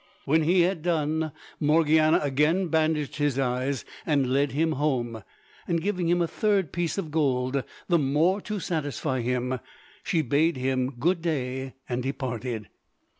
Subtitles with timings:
[0.25, 5.23] When he had done, Morgiana again bandaged his eyes and led him home,
[5.67, 9.59] and giving him a third piece of gold the more to satisfy him,
[10.03, 12.69] she bade him good day and departed.